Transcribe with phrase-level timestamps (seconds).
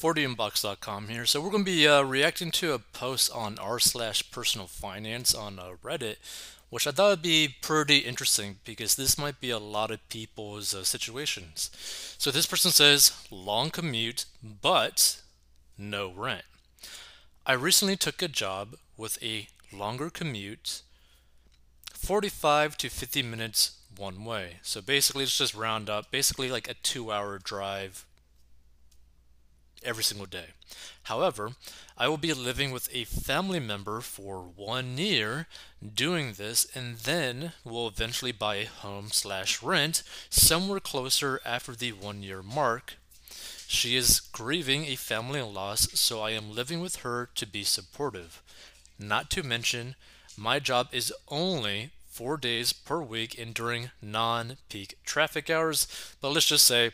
[0.00, 1.26] 40inbox.com here.
[1.26, 5.34] So we're going to be uh, reacting to a post on r slash personal finance
[5.34, 6.16] on uh, Reddit,
[6.70, 10.74] which I thought would be pretty interesting because this might be a lot of people's
[10.74, 11.70] uh, situations.
[12.16, 15.20] So this person says, long commute, but
[15.76, 16.44] no rent.
[17.44, 20.80] I recently took a job with a longer commute,
[21.92, 24.60] 45 to 50 minutes one way.
[24.62, 28.06] So basically, let's just round up, basically like a two hour drive
[29.82, 30.46] every single day.
[31.04, 31.52] However,
[31.96, 35.46] I will be living with a family member for one year
[35.94, 41.92] doing this and then will eventually buy a home slash rent somewhere closer after the
[41.92, 42.94] one year mark.
[43.66, 48.42] She is grieving a family loss, so I am living with her to be supportive.
[48.98, 49.94] Not to mention,
[50.36, 55.86] my job is only four days per week and during non peak traffic hours,
[56.20, 56.92] but let's just say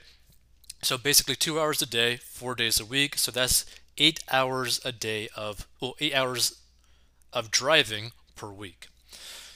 [0.87, 3.19] so basically two hours a day, four days a week.
[3.19, 3.67] So that's
[3.99, 6.61] eight hours a day of, well, eight hours
[7.33, 8.87] of driving per week.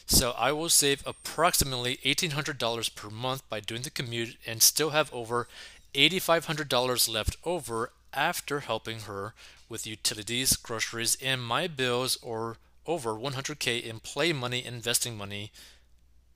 [0.06, 5.14] So I will save approximately $1,800 per month by doing the commute and still have
[5.14, 5.46] over
[5.94, 9.32] $8,500 left over after helping her
[9.68, 12.56] with utilities, groceries, and my bills or
[12.88, 15.52] over 100k in play money investing money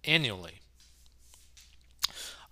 [0.04, 0.60] annually.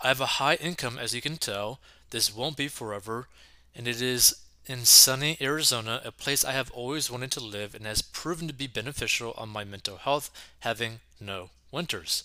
[0.01, 1.79] I have a high income as you can tell
[2.13, 3.27] this won't be forever,
[3.75, 7.85] and it is in sunny Arizona, a place I have always wanted to live and
[7.85, 12.23] has proven to be beneficial on my mental health, having no winters.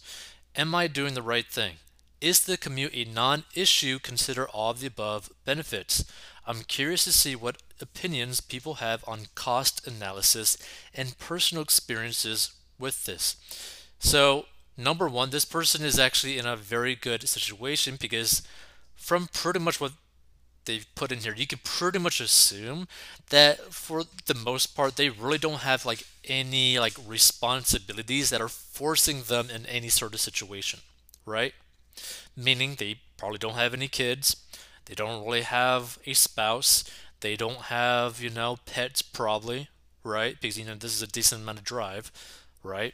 [0.55, 1.75] Am I doing the right thing?
[2.19, 3.99] Is the commute a non issue?
[3.99, 6.03] Consider all of the above benefits.
[6.45, 10.57] I'm curious to see what opinions people have on cost analysis
[10.93, 13.35] and personal experiences with this.
[13.99, 18.41] So, number one, this person is actually in a very good situation because
[18.97, 19.93] from pretty much what
[20.65, 22.87] they've put in here, you can pretty much assume
[23.29, 28.49] that for the most part, they really don't have like any like responsibilities that are
[28.49, 30.81] forcing them in any sort of situation,
[31.25, 31.53] right?
[32.35, 34.37] Meaning they probably don't have any kids,
[34.85, 36.83] they don't really have a spouse,
[37.21, 39.69] they don't have, you know, pets probably,
[40.03, 40.37] right?
[40.39, 42.11] Because, you know, this is a decent amount of drive,
[42.63, 42.93] right?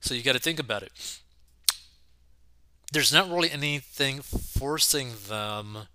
[0.00, 0.92] So you got to think about it
[2.96, 5.88] there's not really anything forcing them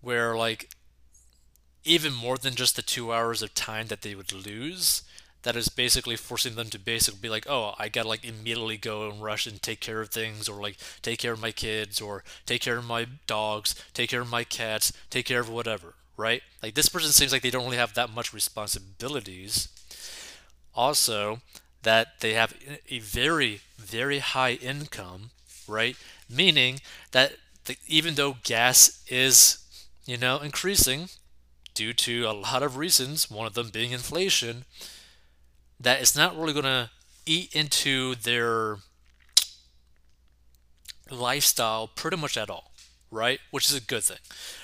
[0.00, 0.70] where like
[1.84, 5.02] even more than just the two hours of time that they would lose
[5.42, 9.10] that is basically forcing them to basically be like oh i gotta like immediately go
[9.10, 12.24] and rush and take care of things or like take care of my kids or
[12.46, 16.42] take care of my dogs take care of my cats take care of whatever right?
[16.62, 19.68] Like this person seems like they don't really have that much responsibilities.
[20.74, 21.40] Also
[21.82, 22.54] that they have
[22.88, 25.30] a very very high income
[25.68, 25.96] right?
[26.28, 26.80] Meaning
[27.12, 27.32] that
[27.64, 29.58] the, even though gas is,
[30.06, 31.08] you know, increasing
[31.74, 34.64] due to a lot of reasons, one of them being inflation,
[35.78, 36.90] that it's not really going to
[37.26, 38.78] eat into their
[41.10, 42.72] lifestyle pretty much at all,
[43.10, 43.40] right?
[43.50, 44.18] Which is a good thing.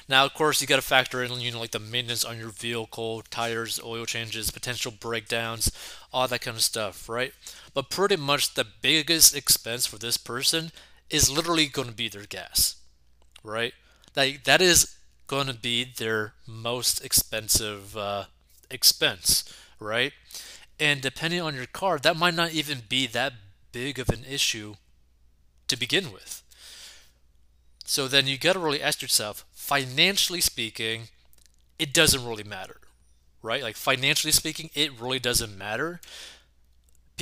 [0.09, 2.49] Now, of course, you got to factor in, you know, like the maintenance on your
[2.49, 5.71] vehicle, tires, oil changes, potential breakdowns,
[6.13, 7.33] all that kind of stuff, right?
[7.75, 10.73] But pretty much the biggest expense for this person
[11.13, 12.77] is literally going to be their gas,
[13.45, 13.75] right?
[14.17, 14.97] Like that is
[15.29, 18.25] going to be their most expensive uh,
[18.71, 19.45] expense,
[19.79, 20.13] right?
[20.81, 23.35] And depending on your car, that might not even be that
[23.71, 24.75] big of an issue
[25.69, 26.43] to begin with.
[27.85, 31.09] So then you got to really ask yourself, financially speaking,
[31.79, 32.79] it doesn't really matter,
[33.43, 33.63] right?
[33.63, 36.01] Like financially speaking, it really doesn't matter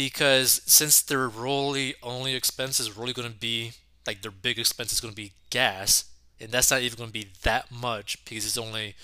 [0.05, 3.73] because since their really only expense is really going to be
[4.07, 6.07] like their big expense is going to be gas,
[6.41, 8.95] and that's not even going to be that much because it's only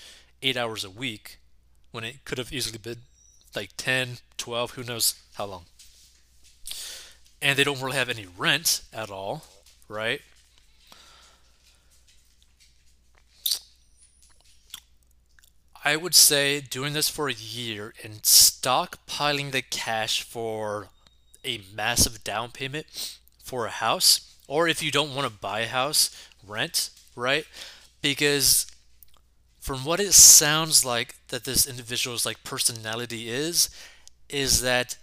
[0.41, 1.37] eight hours a week
[1.91, 2.97] when it could have easily been
[3.55, 5.65] like 10, 12, who knows how long.
[7.43, 9.43] And they don't really have any rent at all,
[9.87, 10.21] right?
[15.85, 18.25] I would say doing this for a year and
[18.67, 20.89] stockpiling the cash for
[21.45, 25.67] a massive down payment for a house, or if you don't want to buy a
[25.67, 27.45] house, rent, right?
[28.01, 28.67] Because
[29.61, 33.69] from what it sounds like that this individual's like personality is,
[34.27, 34.97] is that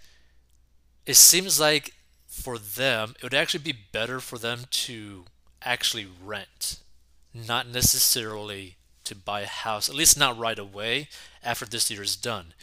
[1.07, 1.93] it seems like
[2.27, 5.25] for them, it would actually be better for them to
[5.63, 6.77] actually rent,
[7.33, 8.75] not necessarily
[9.05, 11.07] to buy a house, at least not right away
[11.43, 12.53] after this year is done.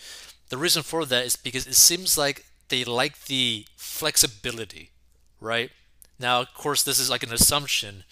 [0.52, 4.90] The reason for that is because it seems like they like the flexibility,
[5.40, 5.70] right?
[6.18, 8.04] Now, of course, this is like an assumption,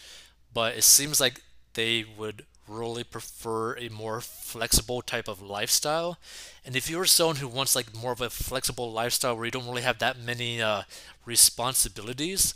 [0.54, 1.42] but it seems like
[1.74, 6.16] they would really prefer a more flexible type of lifestyle.
[6.64, 9.66] And if you're someone who wants like more of a flexible lifestyle where you don't
[9.66, 10.84] really have that many uh,
[11.26, 12.54] responsibilities,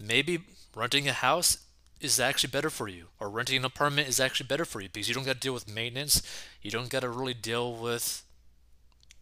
[0.00, 0.40] maybe
[0.74, 1.58] renting a house
[2.00, 5.08] is actually better for you, or renting an apartment is actually better for you because
[5.08, 6.20] you don't got to deal with maintenance.
[6.62, 8.24] You don't got to really deal with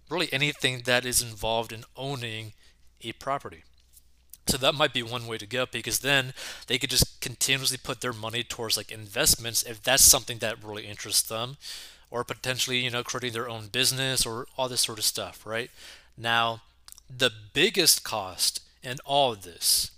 [0.08, 2.52] really anything that is involved in owning
[3.02, 3.64] a property.
[4.46, 6.32] So that might be one way to go because then
[6.68, 10.86] they could just continuously put their money towards like investments if that's something that really
[10.86, 11.56] interests them
[12.10, 15.70] or potentially, you know, creating their own business or all this sort of stuff, right?
[16.16, 16.62] Now,
[17.14, 19.90] the biggest cost in all of this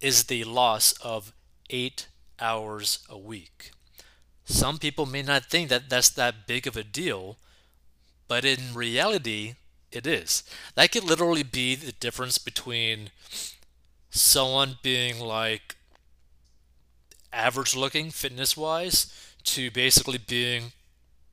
[0.00, 1.32] is the loss of
[1.70, 2.06] 8
[2.40, 3.70] hours a week.
[4.44, 7.36] Some people may not think that that's that big of a deal,
[8.28, 9.54] but in reality,
[9.90, 10.44] it is.
[10.74, 13.10] That could literally be the difference between
[14.10, 15.76] someone being like
[17.32, 19.12] average looking fitness wise
[19.44, 20.72] to basically being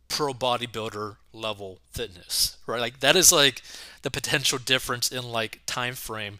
[0.08, 3.62] pro bodybuilder level fitness right like that is like
[4.04, 6.40] the potential difference in like time frame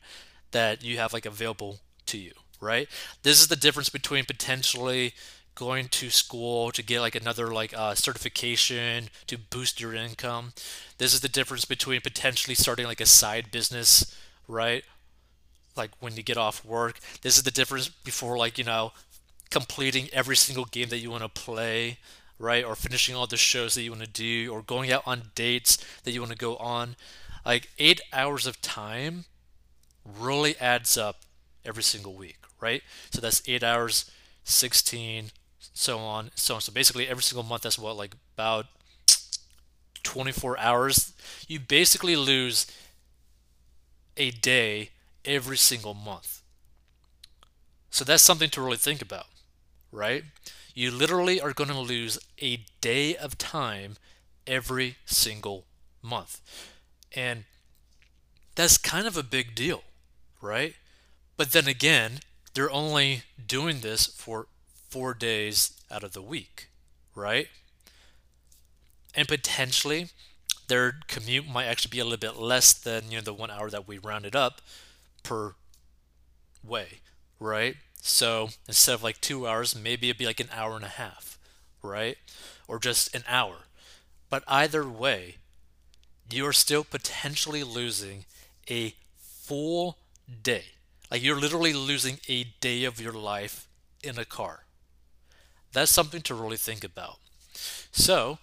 [0.52, 2.32] that you have like available to you
[2.62, 2.88] right
[3.24, 5.14] this is the difference between potentially
[5.56, 10.54] going to school to get like another like uh, certification to boost your income
[10.98, 14.16] this is the difference between potentially starting like a side business
[14.48, 14.84] right
[15.76, 17.00] like when you get off work.
[17.22, 18.94] This is the difference before like, you know,
[19.50, 22.00] completing every single game that you want to play,
[22.40, 22.64] right?
[22.64, 25.78] Or finishing all the shows that you want to do or going out on dates
[26.04, 26.96] that you want to go on.
[27.46, 29.26] Like 8 hours of time
[30.06, 31.22] really adds up
[31.64, 32.82] every single week, right?
[33.12, 34.10] So that's 8 hours,
[34.44, 35.32] 16,
[35.74, 36.62] so on, so on.
[36.62, 38.66] So basically every single month that's what like about
[40.04, 41.14] 24 hours.
[41.48, 42.68] You basically lose
[44.18, 44.92] a day
[45.24, 46.42] every single month.
[47.90, 49.28] So that's something to really think about,
[49.92, 50.24] right?
[50.74, 53.96] You literally are going to lose a day of time
[54.46, 55.66] every single
[56.02, 56.42] month.
[57.16, 57.46] And
[58.56, 59.84] that's kind of a big deal,
[60.42, 60.76] right?
[61.38, 62.20] But then again,
[62.54, 64.48] they're only doing this for
[64.96, 66.70] four days out of the week,
[67.16, 67.50] right?
[69.16, 70.10] And potentially
[70.68, 73.70] their commute might actually be a little bit less than you know the one hour
[73.70, 74.62] that we rounded up
[75.24, 75.56] per
[76.64, 77.02] way,
[77.40, 77.78] right?
[78.02, 81.38] So instead of like two hours, maybe it'd be like an hour and a half,
[81.82, 82.18] right?
[82.68, 83.68] Or just an hour.
[84.30, 85.38] But either way,
[86.32, 88.26] you're still potentially losing
[88.70, 89.98] a full
[90.44, 90.66] day.
[91.12, 93.68] Like you're literally losing a day of your life
[94.04, 94.65] in a car.
[95.76, 97.18] That's something to really think about.
[97.92, 98.40] So,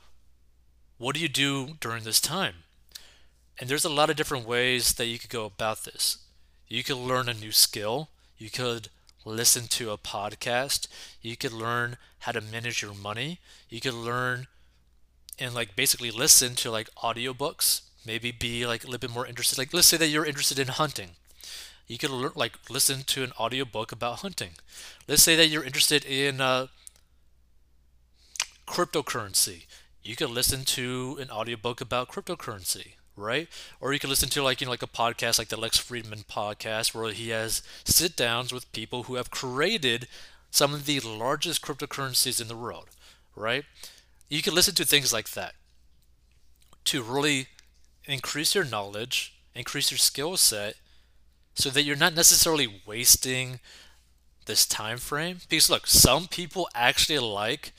[0.99, 2.57] what do you do during this time?
[3.59, 6.19] And there's a lot of different ways that you could go about this.
[6.69, 8.11] You could learn a new skill.
[8.37, 8.89] You could
[9.25, 10.89] listen to a podcast.
[11.23, 13.41] You could learn how to manage your money.
[13.71, 14.47] You could learn
[15.39, 17.81] and like basically listen to like audiobooks.
[18.07, 19.57] Maybe be like a little bit more interested.
[19.57, 21.11] Like let's say that you're interested in hunting.
[21.87, 24.51] You could learn, like listen to an audiobook about hunting.
[25.09, 26.67] Let's say that you're interested in uh,
[28.73, 29.67] cryptocurrency.
[30.03, 33.49] You could listen to an audiobook about cryptocurrency right?
[33.79, 36.25] Or you could listen to like you know like a podcast like the Lex Fridman
[36.25, 40.09] podcast where he has sit downs with people who have created
[40.51, 42.89] some of the largest cryptocurrencies in the world,
[43.37, 43.65] right?
[44.29, 45.55] You can listen to things like that
[46.85, 47.49] to really
[48.07, 50.77] increase your knowledge, increase your skill set
[51.55, 53.61] so that you're not necessarily wasting
[54.47, 57.73] this time frame because look, some people actually like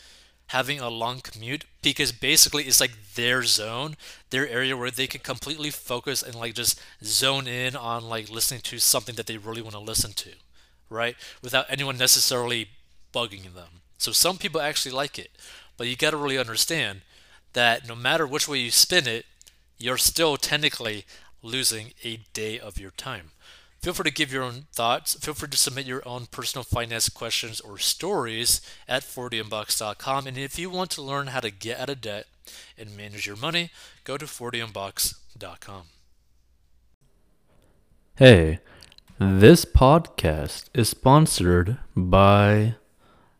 [0.53, 3.97] having a long commute because basically it's like their zone,
[4.29, 8.61] their area where they can completely focus and like just zone in on like listening
[8.61, 10.29] to something that they really want to listen to,
[10.91, 11.15] right?
[11.41, 12.69] Without anyone necessarily
[13.11, 13.81] bugging them.
[13.97, 15.31] So some people actually like it,
[15.75, 17.01] but you got to really understand
[17.53, 19.25] that no matter which way you spin it,
[19.79, 21.03] you're still technically
[21.41, 23.31] losing a day of your time.
[23.83, 25.15] Feel free to give your own thoughts.
[25.15, 30.25] Feel free to submit your own personal finance questions or stories at 40inbox.com.
[30.25, 32.27] And if you want to learn how to get out of debt
[32.77, 33.71] and manage your money,
[34.05, 35.81] go to 40inbox.com.
[38.15, 38.59] Hey,
[39.19, 42.75] this podcast is sponsored by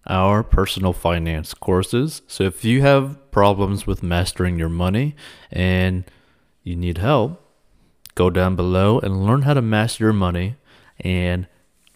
[0.05, 2.21] our personal finance courses.
[2.27, 5.15] So if you have problems with mastering your money
[5.50, 6.03] and
[6.63, 7.42] you need help,
[8.15, 10.55] go down below and learn how to master your money.
[11.00, 11.48] And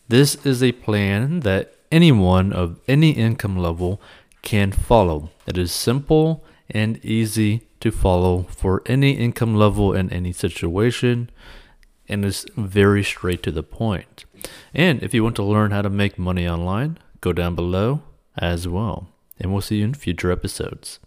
[0.07, 4.01] this is a plan that anyone of any income level
[4.41, 5.29] can follow.
[5.45, 11.29] It is simple and easy to follow for any income level in any situation
[12.09, 14.25] and is very straight to the point.
[14.73, 18.01] And if you want to learn how to make money online, go down below
[18.37, 19.09] as well.
[19.39, 20.99] and we'll see you in future episodes.